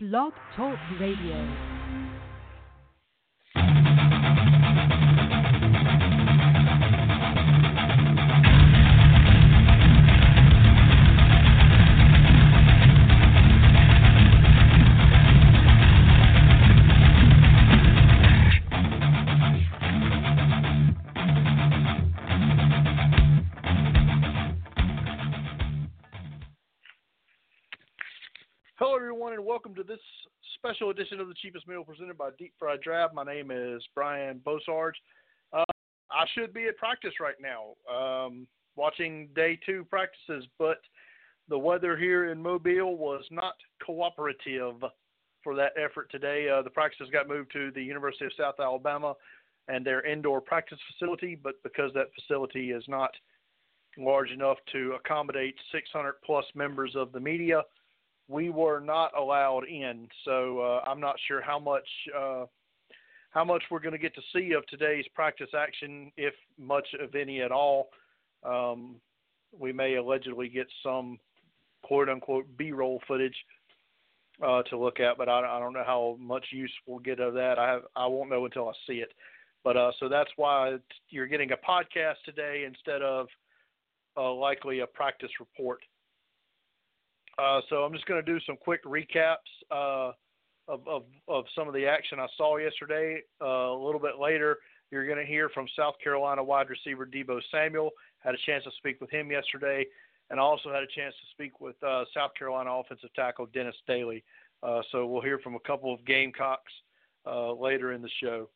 [0.00, 1.77] Blog Talk Radio.
[30.78, 33.12] Special edition of the Cheapest Meal presented by Deep Fried Draft.
[33.12, 34.92] My name is Brian Bosarge.
[35.52, 35.64] Uh,
[36.08, 40.78] I should be at practice right now, um, watching day two practices, but
[41.48, 43.54] the weather here in Mobile was not
[43.84, 44.76] cooperative
[45.42, 46.48] for that effort today.
[46.48, 49.14] Uh, the practices got moved to the University of South Alabama
[49.66, 53.10] and their indoor practice facility, but because that facility is not
[53.96, 57.62] large enough to accommodate 600 plus members of the media,
[58.28, 60.08] we were not allowed in.
[60.24, 62.44] So uh, I'm not sure how much uh,
[63.30, 67.14] how much we're going to get to see of today's practice action, if much of
[67.14, 67.88] any at all.
[68.44, 68.96] Um,
[69.58, 71.18] we may allegedly get some
[71.82, 73.36] quote unquote B-roll footage
[74.44, 77.34] uh, to look at, but I, I, don't know how much use we'll get of
[77.34, 77.58] that.
[77.58, 79.12] I have, I won't know until I see it.
[79.64, 80.76] But uh, so that's why
[81.10, 83.26] you're getting a podcast today instead of
[84.16, 85.80] uh, likely a practice report.
[87.38, 89.36] Uh, so I'm just going to do some quick recaps
[89.70, 90.10] uh,
[90.66, 93.22] of, of, of, some of the action I saw yesterday.
[93.40, 94.58] Uh, a little bit later,
[94.90, 97.90] you're going to hear from South Carolina wide receiver Deebo Samuel.
[98.18, 99.86] Had a chance to speak with him yesterday,
[100.30, 104.24] and also had a chance to speak with uh, South Carolina offensive tackle Dennis Daley.
[104.64, 106.72] Uh, so we'll hear from a couple of Gamecocks
[107.56, 108.48] later in the show.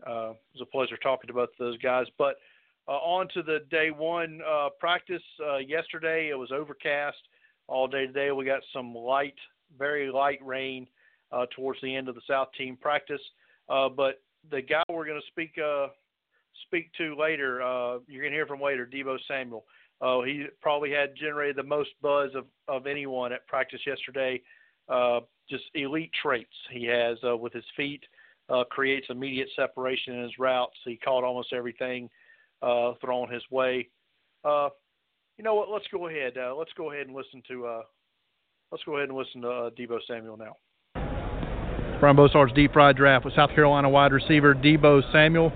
[0.00, 2.06] it was a pleasure talking to both of those guys.
[2.18, 2.36] But
[2.88, 4.40] on to the day one
[4.80, 5.22] practice.
[5.64, 7.18] yesterday, it was overcast
[7.68, 8.30] all day today.
[8.30, 9.34] We got some light,
[9.78, 10.86] very light rain
[11.32, 13.20] uh, towards the end of the South team practice.
[13.68, 15.88] Uh, but the guy we're going to speak uh,
[16.66, 19.64] speak to later, uh, you're going to hear from later, Deebo Samuel.
[20.00, 24.40] Uh, he probably had generated the most buzz of, of anyone at practice yesterday.
[24.88, 28.02] Uh, just elite traits he has with his feet,
[28.70, 30.76] creates immediate separation in his routes.
[30.84, 32.10] He caught almost everything
[32.60, 33.88] thrown his way
[35.38, 35.70] you know what?
[35.70, 36.34] Let's go ahead.
[36.36, 37.66] Uh, let's go ahead and listen to.
[37.66, 37.82] Uh,
[38.72, 40.56] let's go ahead and listen to uh, Deebo Samuel now.
[42.00, 45.50] Brian Bosarge's deep fried draft with South Carolina wide receiver Deebo Samuel.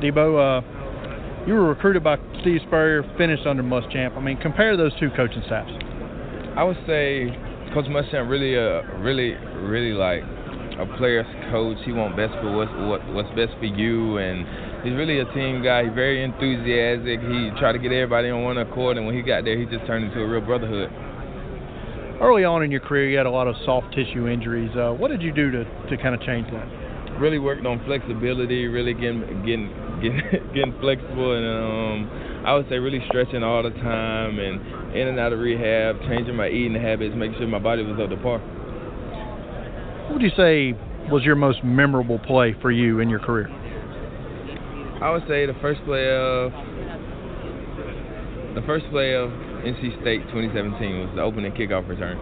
[0.00, 4.16] Deebo, uh, you were recruited by Steve Spurrier, finished under Muschamp.
[4.16, 5.70] I mean, compare those two coaching staffs.
[6.56, 7.28] I would say
[7.74, 10.22] Coach Muschamp really, uh, really, really like
[10.78, 11.76] a player's coach.
[11.84, 14.46] He wants best for what's what, what's best for you and
[14.82, 15.84] he's really a team guy.
[15.84, 17.20] He's very enthusiastic.
[17.20, 19.86] He tried to get everybody on one accord, and when he got there, he just
[19.86, 20.90] turned into a real brotherhood.
[22.20, 24.70] Early on in your career, you had a lot of soft tissue injuries.
[24.74, 26.64] Uh, what did you do to, to kind of change that?
[27.20, 29.68] Really worked on flexibility, really getting getting
[30.02, 30.20] getting,
[30.54, 35.20] getting flexible, and um, I would say really stretching all the time, and in and
[35.20, 38.38] out of rehab, changing my eating habits, making sure my body was up to par.
[40.08, 40.72] What would you say
[41.10, 43.48] was your most memorable play for you in your career?
[45.00, 46.52] I would say the first play of
[48.54, 52.16] the first play of NC State 2017 was the opening kickoff return.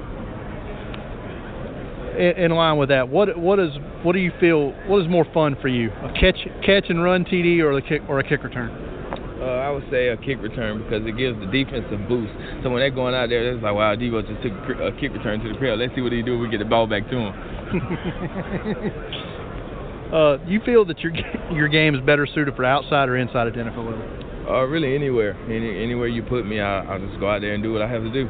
[2.18, 3.70] In, in line with that, what what is
[4.02, 4.72] what do you feel?
[4.86, 8.02] What is more fun for you, a catch catch and run TD or the kick
[8.08, 8.70] or a kick return?
[9.40, 12.32] Uh, I would say a kick return because it gives the defense a boost.
[12.62, 15.38] So when they're going out there, it's like, wow, Deebo just took a kick return
[15.40, 15.78] to the crowd.
[15.78, 16.38] Let's see what he do.
[16.38, 17.34] We get the ball back to him.
[20.14, 21.12] Uh, you feel that your
[21.52, 24.24] your game is better suited for outside or inside of NFL level?
[24.48, 25.34] Uh, really anywhere.
[25.46, 27.88] Any, anywhere you put me, I, I'll just go out there and do what I
[27.88, 28.26] have to do.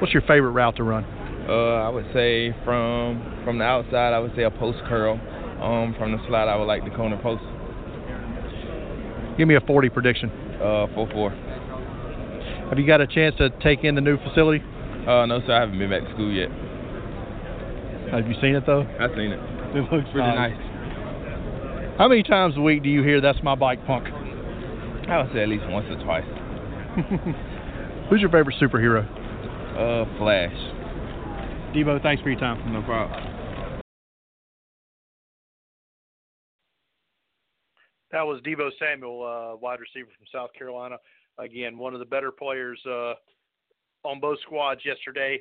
[0.00, 1.04] What's your favorite route to run?
[1.48, 5.18] Uh, I would say from from the outside, I would say a post curl.
[5.62, 7.42] Um, from the slot, I would like the corner post.
[9.38, 10.28] Give me a 40 prediction.
[10.60, 12.68] Uh, 4-4.
[12.68, 14.62] Have you got a chance to take in the new facility?
[15.06, 15.54] Uh, no, sir.
[15.54, 16.50] I haven't been back to school yet.
[18.10, 18.82] Have you seen it though?
[18.98, 19.51] I've seen it.
[19.74, 20.52] It looks pretty nice.
[20.52, 21.98] nice.
[21.98, 24.06] How many times a week do you hear "That's my bike, punk"?
[25.08, 26.24] I would say at least once or twice.
[28.10, 29.04] Who's your favorite superhero?
[29.72, 30.52] Uh, Flash.
[31.74, 32.72] Deebo, thanks for your time.
[32.72, 33.32] No problem.
[38.10, 40.98] That was Deebo Samuel, uh, wide receiver from South Carolina.
[41.38, 43.14] Again, one of the better players uh,
[44.04, 45.40] on both squads yesterday.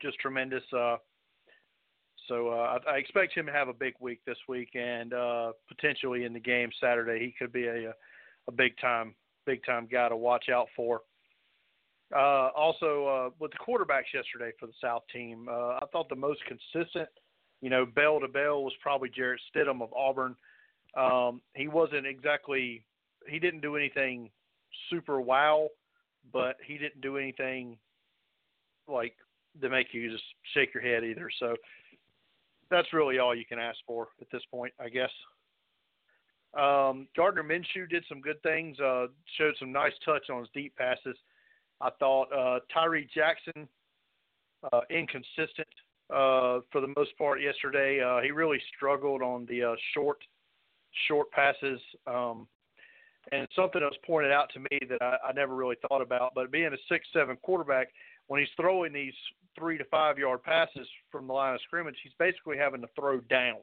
[0.00, 0.62] Just tremendous.
[0.74, 0.96] Uh,
[2.32, 5.52] so uh, I, I, expect him to have a big week this week, and uh,
[5.68, 7.90] potentially in the game Saturday, he could be a,
[8.48, 9.14] a big time,
[9.44, 11.02] big time guy to watch out for.
[12.14, 16.16] Uh, also, uh, with the quarterbacks yesterday for the South team, uh, I thought the
[16.16, 17.08] most consistent,
[17.60, 20.34] you know, bell to bell was probably Jarrett Stidham of Auburn.
[20.96, 22.82] Um, he wasn't exactly,
[23.28, 24.30] he didn't do anything
[24.88, 25.68] super wow,
[26.32, 27.76] but he didn't do anything
[28.88, 29.16] like
[29.60, 30.24] to make you just
[30.54, 31.28] shake your head either.
[31.38, 31.56] So
[32.72, 35.10] that's really all you can ask for at this point, I guess.
[36.54, 39.06] Um, Gardner Minshew did some good things, uh,
[39.38, 41.16] showed some nice touch on his deep passes.
[41.80, 43.66] I thought uh, Tyree Jackson,
[44.72, 45.68] uh, inconsistent
[46.10, 48.00] uh, for the most part yesterday.
[48.00, 50.18] Uh, he really struggled on the uh, short,
[51.08, 51.80] short passes.
[52.06, 52.46] Um,
[53.30, 56.32] and something that was pointed out to me that I, I never really thought about,
[56.34, 57.88] but being a six-seven quarterback,
[58.32, 59.12] when he's throwing these
[59.58, 63.20] three to five yard passes from the line of scrimmage, he's basically having to throw
[63.20, 63.58] down,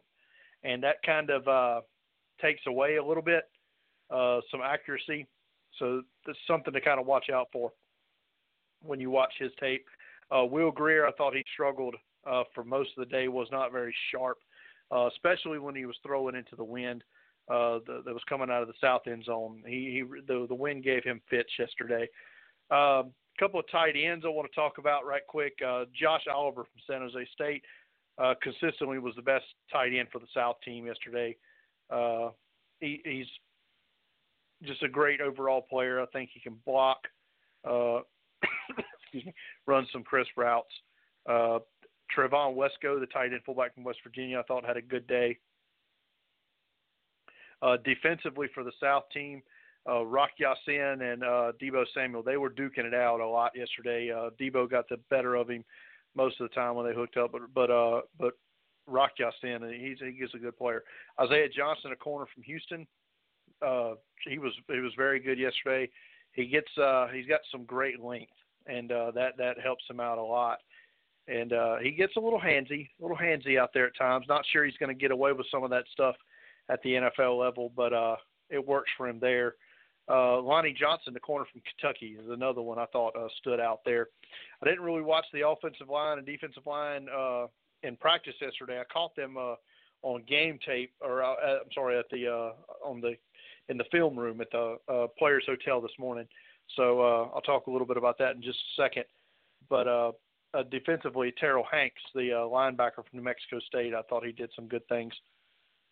[0.63, 1.81] and that kind of uh,
[2.39, 3.45] takes away a little bit
[4.11, 5.25] uh, some accuracy.
[5.79, 7.71] So that's something to kind of watch out for
[8.83, 9.87] when you watch his tape.
[10.29, 11.95] Uh, Will Grier, I thought he struggled
[12.29, 14.37] uh, for most of the day, was not very sharp,
[14.91, 17.03] uh, especially when he was throwing into the wind
[17.49, 19.63] uh, the, that was coming out of the south end zone.
[19.65, 22.07] He, he the, the wind gave him fits yesterday.
[22.69, 25.53] Um, couple of tight ends I want to talk about right quick.
[25.65, 27.63] Uh, Josh Oliver from San Jose State
[28.17, 31.35] uh, consistently was the best tight end for the South team yesterday.
[31.89, 32.29] Uh,
[32.79, 33.27] he, he's
[34.63, 36.01] just a great overall player.
[36.01, 36.97] I think he can block,
[37.67, 37.99] uh,
[39.03, 39.33] excuse me,
[39.65, 40.67] run some crisp routes.
[41.27, 41.59] Uh,
[42.15, 45.37] Trevon Wesco, the tight end fullback from West Virginia, I thought had a good day.
[47.61, 49.41] Uh, defensively for the South team,
[49.87, 54.11] uh, Rock Ya-Sin and uh, Deebo Samuel, they were duking it out a lot yesterday.
[54.11, 55.63] Uh, Deebo got the better of him
[56.15, 58.33] most of the time when they hooked up, but but uh, but
[58.87, 60.83] Rock Ya-Sin, he's he's a good player.
[61.19, 62.87] Isaiah Johnson, a corner from Houston,
[63.65, 63.93] uh,
[64.27, 65.89] he was he was very good yesterday.
[66.33, 68.31] He gets uh, he's got some great length,
[68.67, 70.59] and uh, that that helps him out a lot.
[71.27, 74.25] And uh, he gets a little handsy, a little handsy out there at times.
[74.27, 76.15] Not sure he's going to get away with some of that stuff
[76.69, 78.15] at the NFL level, but uh,
[78.49, 79.55] it works for him there.
[80.09, 83.81] Uh, Lonnie Johnson, the corner from Kentucky, is another one I thought uh, stood out
[83.85, 84.07] there.
[84.61, 87.45] I didn't really watch the offensive line and defensive line uh,
[87.83, 88.79] in practice yesterday.
[88.79, 89.55] I caught them uh,
[90.01, 93.15] on game tape, or uh, I'm sorry, at the uh, on the
[93.69, 96.27] in the film room at the uh, Players Hotel this morning.
[96.75, 99.05] So uh, I'll talk a little bit about that in just a second.
[99.69, 100.11] But uh,
[100.53, 104.49] uh, defensively, Terrill Hanks, the uh, linebacker from New Mexico State, I thought he did
[104.55, 105.13] some good things.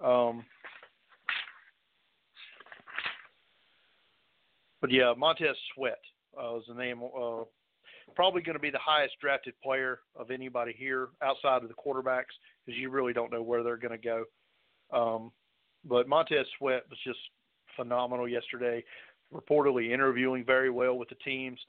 [0.03, 0.45] Um,
[4.81, 5.99] but yeah, Montez Sweat
[6.37, 7.01] uh, was the name.
[7.03, 7.43] Uh,
[8.15, 12.33] probably going to be the highest drafted player of anybody here outside of the quarterbacks
[12.65, 14.23] because you really don't know where they're going to go.
[14.91, 15.31] Um,
[15.85, 17.19] but Montez Sweat was just
[17.75, 18.83] phenomenal yesterday.
[19.33, 21.59] Reportedly interviewing very well with the teams,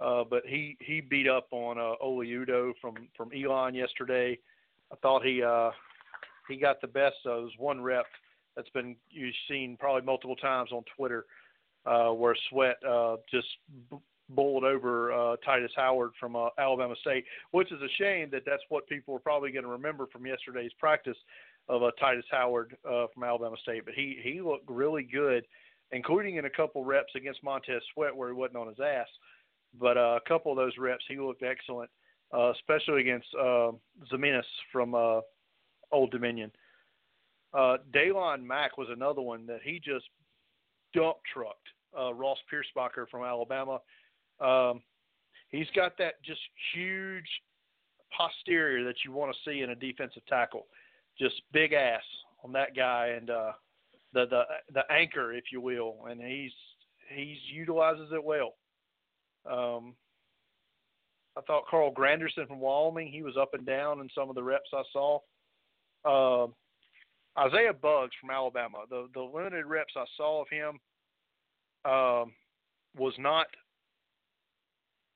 [0.00, 4.38] uh, but he he beat up on uh, Oli Udoh from from Elon yesterday.
[4.90, 5.70] I thought he uh,
[6.48, 8.06] he got the best of his one rep
[8.56, 11.26] that's been you've seen probably multiple times on Twitter,
[11.86, 13.48] uh, where Sweat uh, just
[14.34, 18.62] bowled over uh, Tytus Howard from uh, Alabama State, which is a shame that that's
[18.68, 21.16] what people are probably going to remember from yesterday's practice
[21.68, 23.84] of uh, Tytus Howard uh, from Alabama State.
[23.84, 25.44] But he he looked really good,
[25.92, 29.08] including in a couple reps against Montez Sweat where he wasn't on his ass.
[29.78, 31.90] But uh, a couple of those reps, he looked excellent,
[32.34, 33.72] uh, especially against uh,
[34.12, 35.20] Ximines from uh,
[35.90, 36.50] Old Dominion.
[37.54, 40.06] Uh, Daylon Mack was another one that he just
[40.94, 41.68] dump trucked
[41.98, 43.78] uh, Ross Pierschbacher from Alabama.
[44.40, 44.82] Um,
[45.48, 46.40] he's got that just
[46.74, 47.28] huge
[48.16, 50.66] posterior that you want to see in a defensive tackle
[51.18, 52.02] just big ass
[52.44, 53.52] on that guy and uh,
[54.12, 54.42] the the
[54.74, 56.52] the anchor, if you will, and he's
[57.14, 58.54] he's utilizes it well.
[59.50, 59.94] Um,
[61.36, 64.42] I thought Carl Granderson from Wyoming, he was up and down in some of the
[64.42, 65.18] reps I saw.
[66.04, 66.46] Uh,
[67.38, 70.78] Isaiah Buggs from Alabama, the the limited reps I saw of him
[71.84, 72.32] um,
[72.96, 73.46] was not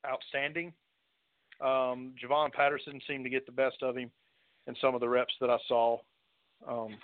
[0.06, 0.72] outstanding.
[1.60, 4.10] Um, Javon Patterson seemed to get the best of him
[4.66, 5.98] in some of the reps that I saw
[6.68, 6.96] um,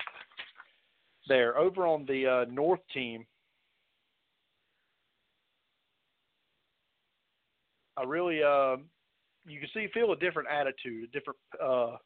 [1.28, 1.56] there.
[1.56, 3.24] Over on the uh, North team,
[7.96, 8.76] I really uh,
[9.46, 11.96] you can see feel a different attitude, a different uh,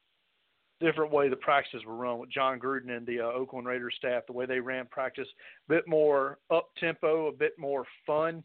[0.80, 4.24] different way the practices were run with Jon Gruden and the uh, Oakland Raiders staff.
[4.26, 5.28] The way they ran practice,
[5.68, 8.42] a bit more up tempo, a bit more fun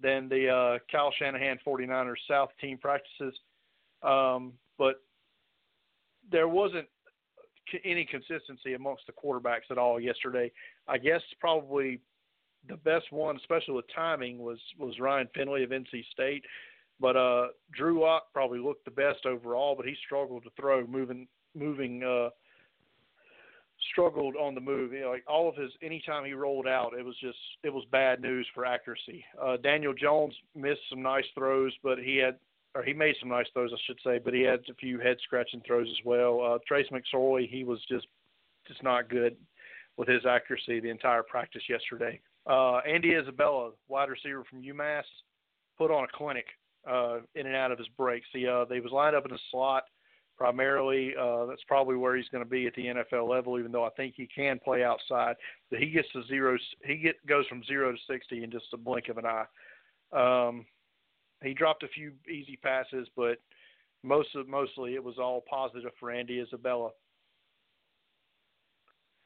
[0.00, 3.34] than the uh, Kyle Shanahan 49ers South team practices.
[4.02, 4.96] Um, but
[6.30, 6.86] there wasn't
[7.84, 10.52] any consistency amongst the quarterbacks at all yesterday.
[10.86, 12.00] I guess probably
[12.68, 16.44] the best one, especially with timing, was was Ryan Finley of NC State.
[17.00, 21.26] But uh, Drew Lock probably looked the best overall, but he struggled to throw, moving,
[21.54, 22.30] moving, uh,
[23.92, 24.92] struggled on the move.
[25.08, 28.46] Like all of his, anytime he rolled out, it was just, it was bad news
[28.54, 29.24] for accuracy.
[29.40, 32.36] Uh, Daniel Jones missed some nice throws, but he had,
[32.74, 35.16] or he made some nice throws, I should say, but he had a few head
[35.22, 36.40] scratching throws as well.
[36.40, 38.06] Uh, Trace McSorley, he was just,
[38.66, 39.36] just not good
[39.96, 42.20] with his accuracy the entire practice yesterday.
[42.46, 45.04] Uh, Andy Isabella, wide receiver from UMass,
[45.78, 46.46] put on a clinic
[46.88, 48.26] uh, in and out of his breaks.
[48.32, 49.84] He uh, they was lined up in a slot
[50.36, 51.14] primarily.
[51.20, 53.90] Uh, that's probably where he's going to be at the NFL level, even though I
[53.90, 55.36] think he can play outside.
[55.70, 56.56] But he gets to zero.
[56.84, 59.46] He get goes from zero to sixty in just a blink of an eye.
[60.12, 60.66] Um,
[61.42, 63.38] he dropped a few easy passes, but
[64.02, 66.90] most of mostly it was all positive for Andy Isabella.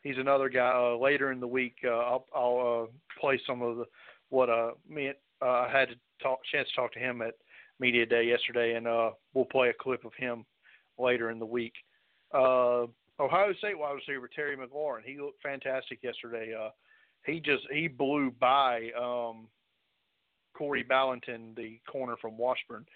[0.03, 0.73] He's another guy.
[0.75, 3.85] Uh, later in the week, uh, I'll, I'll uh, play some of the
[4.31, 5.11] what uh, me
[5.43, 7.35] uh, I had to talk chance to talk to him at
[7.81, 10.45] media day yesterday, and uh, we'll play a clip of him
[10.99, 11.75] later in the week.
[12.33, 12.87] Uh,
[13.21, 16.55] Ohio State wide receiver Terry McLaurin, he looked fantastic yesterday.
[16.55, 16.71] Uh,
[17.25, 19.49] he just he blew by um,
[20.55, 22.87] Corey Ballentine, the corner from Washburn,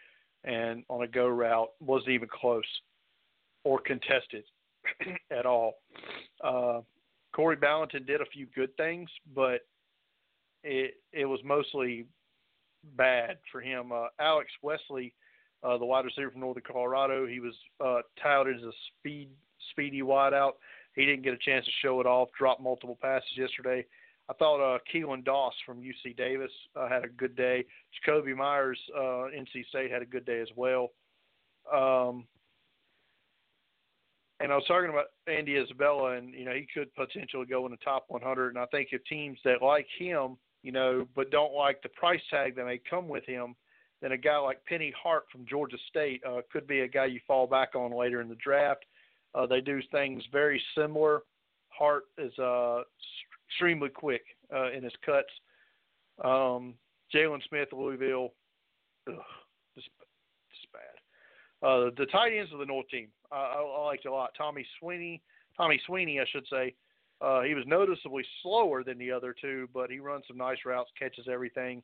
[0.45, 2.63] and on a go route wasn't even close
[3.65, 4.45] or contested
[5.31, 5.75] at all.
[6.43, 6.81] Uh,
[7.35, 9.61] Corey Ballentine did a few good things, but
[10.65, 12.07] it it was mostly
[12.97, 13.93] bad for him.
[13.93, 15.15] Uh, Alex Wesley,
[15.63, 17.55] uh, the wide receiver from Northern Colorado, he was
[17.85, 19.29] uh, touted as a speed
[19.71, 20.53] speedy wideout.
[20.95, 22.29] He didn't get a chance to show it off.
[22.39, 23.85] Dropped multiple passes yesterday.
[24.29, 27.65] I thought uh, Keelan Doss from UC Davis uh, had a good day.
[28.07, 30.91] Jakobi Meyers, uh, NC State, had a good day as well.
[31.73, 32.27] Um,
[34.41, 37.73] and I was talking about Andy Isabella, and you know he could potentially go in
[37.73, 38.51] the top 100.
[38.51, 42.21] And I think if teams that like him you know, but don't like the price
[42.31, 43.55] tag that may come with him,
[44.03, 47.21] then a guy like Penny Hart from Georgia State uh, could be a guy you
[47.27, 48.85] fall back on later in the draft.
[49.35, 51.21] Uh, they do things very similar.
[51.69, 52.83] Hart is uh,
[53.49, 54.23] extremely quick
[54.55, 55.31] uh, in his cuts.
[56.23, 56.75] Um,
[57.15, 58.33] Jaylen Smith, Louisville,
[59.09, 59.15] ugh,
[59.75, 59.89] just,
[60.51, 61.67] just bad.
[61.67, 64.31] Uh, the tight ends of the North team, I, I, liked a lot.
[64.37, 65.23] Tommy Sweeney,
[65.57, 66.75] Tommy Sweeney, I should say,
[67.21, 70.91] uh, he was noticeably slower than the other two, but he runs some nice routes,
[70.99, 71.83] catches everything.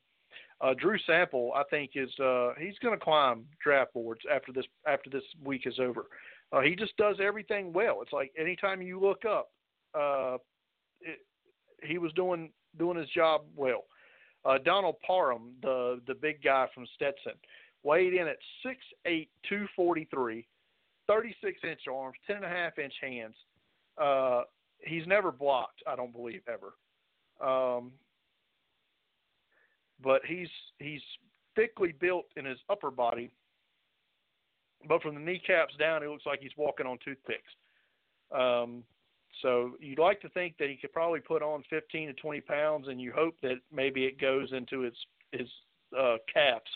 [0.60, 4.64] Uh, Drew Sample, I think, is uh, he's going to climb draft boards after this
[4.86, 6.06] after this week is over.
[6.52, 8.00] Uh, he just does everything well.
[8.02, 9.50] It's like anytime you look up,
[9.94, 10.38] uh,
[11.00, 11.18] it,
[11.82, 13.84] he was doing doing his job well.
[14.44, 17.34] Uh, Donald Parham, the the big guy from Stetson,
[17.82, 20.46] weighed in at six eight, two forty three,
[21.06, 23.34] thirty six inch arms, ten and a half inch hands.
[23.96, 24.42] Uh,
[24.80, 25.82] he's never blocked.
[25.86, 26.74] I don't believe ever.
[27.40, 27.92] Um,
[30.02, 31.02] but he's he's
[31.56, 33.30] thickly built in his upper body,
[34.86, 37.52] but from the kneecaps down, it looks like he's walking on toothpicks.
[38.32, 38.84] Um,
[39.42, 42.88] so you'd like to think that he could probably put on 15 to 20 pounds,
[42.88, 44.94] and you hope that maybe it goes into his
[45.32, 45.48] his
[45.98, 46.70] uh, calves.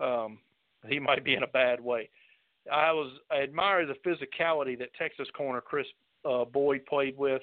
[0.00, 0.38] Um,
[0.88, 2.08] he might be in a bad way.
[2.70, 5.86] I was I admire the physicality that Texas corner Kris
[6.24, 7.42] uh, Boyd played with.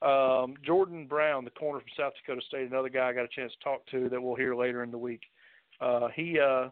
[0.00, 3.52] Um, Jordan Brown, the corner from South Dakota State, another guy I got a chance
[3.52, 5.22] to talk to that we'll hear later in the week.
[5.80, 6.68] Uh, he uh,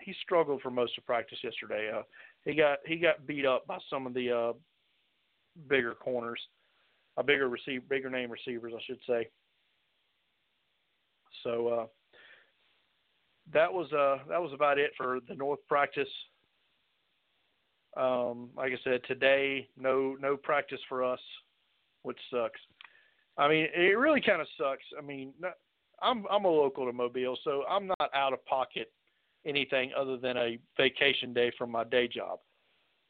[0.00, 1.90] he struggled for most of practice yesterday.
[1.94, 2.02] Uh,
[2.44, 4.52] he got he got beat up by some of the uh,
[5.68, 6.40] bigger corners,
[7.16, 9.28] a uh, bigger receive bigger name receivers, I should say.
[11.42, 11.86] So uh,
[13.52, 16.08] that was uh, that was about it for the North practice.
[17.96, 21.20] Um, like I said, today no no practice for us,
[22.02, 22.60] which sucks.
[23.38, 24.84] I mean, it really kind of sucks.
[24.98, 25.32] I mean,
[26.02, 28.92] I'm I'm a local to Mobile, so I'm not out of pocket
[29.46, 32.40] anything other than a vacation day from my day job.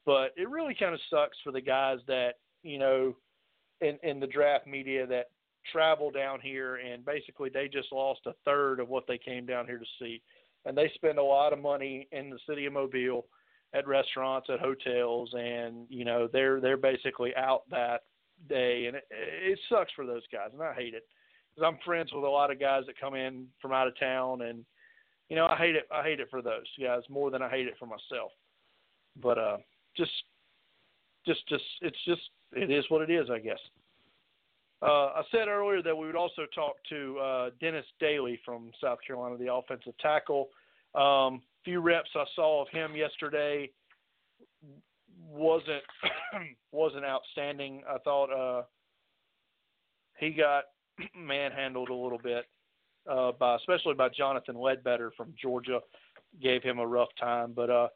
[0.07, 3.17] But it really kind of sucks for the guys that you know
[3.81, 5.27] in in the draft media that
[5.71, 9.67] travel down here and basically they just lost a third of what they came down
[9.67, 10.23] here to see,
[10.65, 13.27] and they spend a lot of money in the city of Mobile
[13.73, 18.03] at restaurants, at hotels, and you know they're they're basically out that
[18.49, 21.05] day, and it, it sucks for those guys, and I hate it
[21.55, 24.43] because I'm friends with a lot of guys that come in from out of town,
[24.43, 24.65] and
[25.29, 25.89] you know I hate it.
[25.93, 28.33] I hate it for those guys more than I hate it for myself.
[29.21, 29.57] But uh,
[29.97, 30.13] just,
[31.27, 33.59] just, just, it's just it is what it is, I guess.
[34.83, 38.99] Uh, I said earlier that we would also talk to uh, Dennis Daley from South
[39.07, 40.49] Carolina, the offensive tackle.
[40.95, 43.71] Um, few reps I saw of him yesterday
[45.31, 45.83] wasn't
[46.73, 47.83] wasn't outstanding.
[47.89, 48.63] I thought uh,
[50.19, 50.65] he got
[51.17, 52.47] manhandled a little bit
[53.11, 55.81] uh, by especially by Jonathan Ledbetter from Georgia.
[56.43, 57.53] gave him a rough time.
[57.55, 57.89] But uh,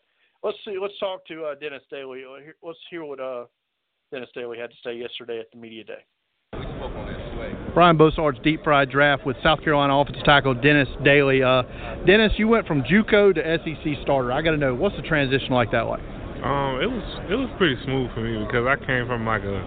[0.42, 0.76] let's see.
[0.80, 2.24] Let's talk to uh, Dennis Daley.
[2.62, 3.44] Let's hear what uh,
[4.12, 6.04] Dennis Daley had to say yesterday at the media day.
[7.74, 11.42] Brian Bosarge's deep fried draft with South Carolina offensive tackle Dennis Daley.
[11.42, 11.62] Uh,
[12.06, 14.30] Dennis, you went from JUCO to SEC starter.
[14.30, 16.13] I got to know what's the transition like that like?
[16.44, 19.58] Um, it was it was pretty smooth for me because I came from like a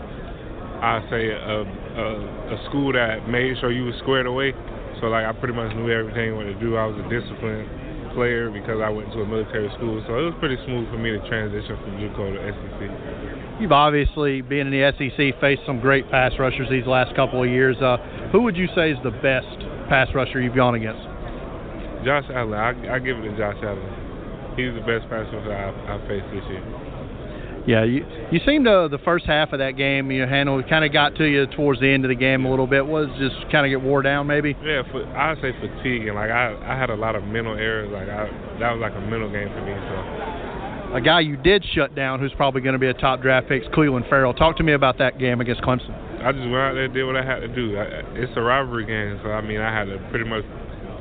[0.77, 2.07] I say a, a
[2.53, 4.53] a school that made sure you was squared away.
[5.01, 6.77] So like I pretty much knew everything what to do.
[6.77, 10.05] I was a disciplined player because I went to a military school.
[10.05, 12.79] So it was pretty smooth for me to transition from JUCO to SEC.
[13.62, 17.50] You've obviously, being in the SEC, faced some great pass rushers these last couple of
[17.50, 17.77] years.
[17.77, 17.98] Uh,
[18.31, 19.50] who would you say is the best
[19.89, 21.01] pass rusher you've gone against?
[22.05, 22.53] Josh Allen.
[22.53, 24.06] I, I give it to Josh Allen.
[24.57, 26.65] He's the best pass rusher I've, I've faced this year.
[27.67, 30.93] Yeah, you you seemed to the first half of that game you handled kind of
[30.93, 32.87] got to you towards the end of the game a little bit.
[32.87, 34.55] Was just kind of get wore down maybe?
[34.63, 37.91] Yeah, for, I'd say fatigue and like I I had a lot of mental errors.
[37.91, 38.31] Like I
[38.63, 39.75] that was like a mental game for me.
[39.75, 43.49] So a guy you did shut down who's probably going to be a top draft
[43.49, 44.33] pick is Clelin Ferrell.
[44.33, 45.91] Talk to me about that game against Clemson.
[46.23, 47.77] I just went out there and did what I had to do.
[47.77, 47.83] I,
[48.15, 50.47] it's a rivalry game, so I mean I had to pretty much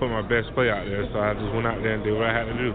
[0.03, 1.07] put my best play out there.
[1.15, 2.75] So I just went out there and did what I had to do.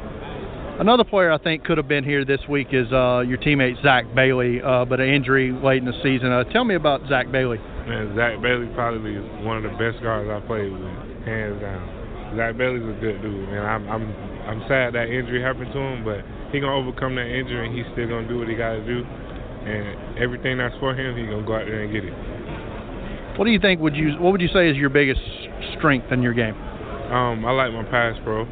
[0.81, 4.09] Another player I think could have been here this week is uh, your teammate Zack
[4.15, 6.33] Bailey, uh, but an injury late in the season.
[6.33, 7.61] Uh, tell me about Zack Bailey.
[7.85, 10.81] Man, Zack Bailey probably is one of the best guards I played with,
[11.21, 12.33] hands down.
[12.33, 13.61] Zack Bailey's a good dude, man.
[13.61, 14.09] I'm I'm
[14.50, 17.85] I'm sad that injury happened to him, but he gonna overcome that injury and he's
[17.93, 19.05] still gonna do what he got to do.
[19.05, 23.38] And everything that's for him, he's gonna go out there and get it.
[23.38, 23.85] What do you think?
[23.85, 25.21] Would you what would you say is your biggest
[25.77, 26.57] strength in your game?
[27.13, 28.50] Um, I like my pass pro.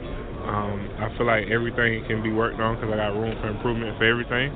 [0.50, 3.98] Um, I feel like everything can be worked on because I got room for improvement
[3.98, 4.50] for everything.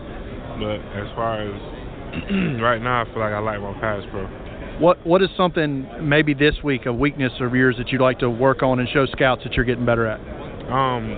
[0.57, 1.53] But as far as
[2.61, 4.25] right now, I feel like I like my pass pro.
[4.81, 8.29] What What is something maybe this week a weakness of yours that you'd like to
[8.29, 10.19] work on and show scouts that you're getting better at?
[10.73, 11.13] Um,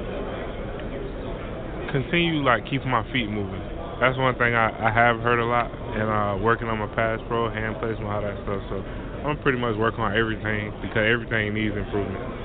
[1.91, 3.63] continue like keeping my feet moving.
[4.03, 7.19] That's one thing I, I have heard a lot, and uh, working on my pass
[7.29, 8.59] pro, hand placement, all that stuff.
[8.67, 8.83] So
[9.23, 12.44] I'm pretty much working on everything because everything needs improvement.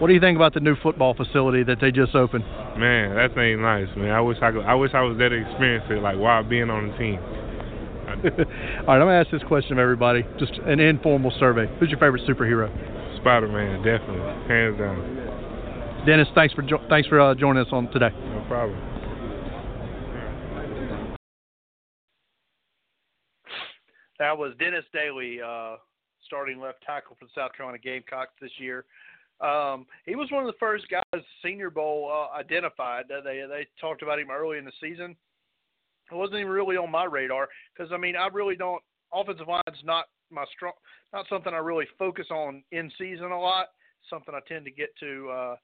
[0.00, 2.42] What do you think about the new football facility that they just opened?
[2.78, 4.08] Man, that thing nice, man.
[4.12, 6.70] I wish I could, I wish I was there to experience it, like while being
[6.70, 7.20] on the team.
[8.08, 11.68] All right, I'm gonna ask this question of everybody, just an informal survey.
[11.78, 12.72] Who's your favorite superhero?
[13.20, 16.06] Spider-Man, definitely, hands down.
[16.06, 18.08] Dennis, thanks for jo- thanks for uh, joining us on today.
[18.08, 18.80] No problem.
[24.18, 25.76] That was Dennis Daley, uh,
[26.26, 28.86] starting left tackle for the South Carolina Gamecocks this year.
[29.40, 33.06] Um, he was one of the first guys Senior Bowl uh, identified.
[33.08, 35.16] They they talked about him early in the season.
[36.10, 39.84] It wasn't even really on my radar because I mean I really don't offensive line's
[39.84, 40.72] not my strong
[41.12, 43.68] not something I really focus on in season a lot.
[44.08, 45.56] Something I tend to get to uh,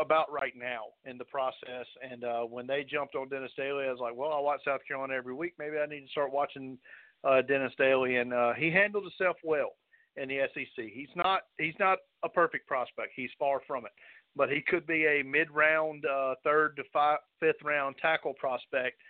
[0.00, 1.86] about right now in the process.
[2.10, 4.80] And uh, when they jumped on Dennis Daley, I was like, well, I watch South
[4.86, 5.54] Carolina every week.
[5.58, 6.78] Maybe I need to start watching
[7.24, 9.72] uh, Dennis Daley, and uh, he handled himself well
[10.16, 10.84] in the SEC.
[10.92, 13.12] He's not he's not a perfect prospect.
[13.14, 13.92] He's far from it,
[14.36, 19.00] but he could be a mid-round, uh, third to five, fifth round tackle prospect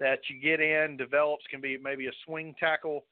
[0.00, 3.04] that you get in, develops, can be maybe a swing tackle,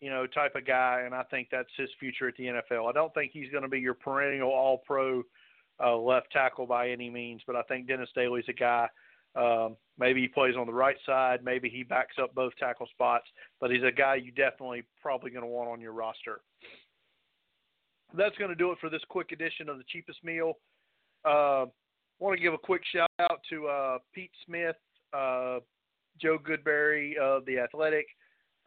[0.00, 1.02] you know, type of guy.
[1.04, 2.88] And I think that's his future at the NFL.
[2.88, 5.22] I don't think he's going to be your perennial All-Pro
[5.82, 8.88] uh, left tackle by any means, but I think Dennis Daley's a guy.
[9.36, 11.44] Um, maybe he plays on the right side.
[11.44, 13.26] Maybe he backs up both tackle spots,
[13.60, 16.40] but he's a guy you definitely probably going to want on your roster
[18.16, 20.54] that's going to do it for this quick edition of the cheapest meal.
[21.24, 21.66] Uh,
[22.18, 24.76] want to give a quick shout out to uh, Pete Smith,
[25.12, 25.58] uh,
[26.20, 28.06] Joe Goodberry of the Athletic,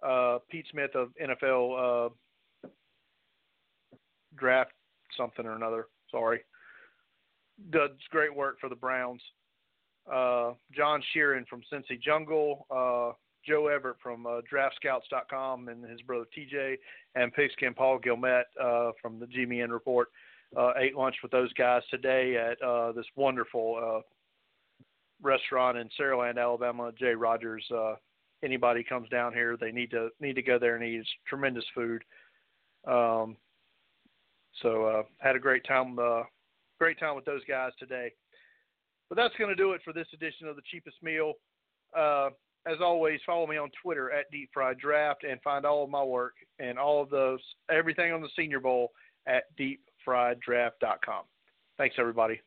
[0.04, 2.70] uh, Pete Smith of NFL uh,
[4.38, 4.72] Draft
[5.18, 5.88] something or another.
[6.10, 6.42] Sorry,
[7.72, 9.22] does great work for the Browns.
[10.12, 12.66] Uh, John Sheeran from Cincy Jungle,
[13.46, 16.78] Joe Everett from uh, DraftScouts.com and his brother TJ,
[17.16, 20.10] and Pigskin Paul Gilmet uh, from the GMN Report.
[20.56, 24.02] Uh, ate lunch with those guys today at uh, this wonderful uh,
[25.22, 26.92] restaurant in Saraland, Alabama.
[26.98, 27.66] Jay Rogers.
[27.74, 27.96] Uh,
[28.44, 31.00] anybody comes down here, they need to need to go there and eat.
[31.00, 32.04] It's tremendous food.
[32.86, 33.38] Um,
[34.62, 35.98] so uh, had a great time.
[36.80, 38.12] Great time with those guys today.
[39.08, 41.34] But that's going to do it for this edition of the cheapest meal.
[42.68, 46.04] As always, follow me on Twitter at Deep Fried Draft and find all of my
[46.04, 47.40] work and all of those
[47.72, 48.92] everything on the Senior Bowl
[49.28, 51.24] at deepfrieddraft.com.
[51.78, 52.40] Thanks, everybody.